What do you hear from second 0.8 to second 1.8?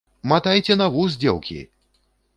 на вус, дзеўкі!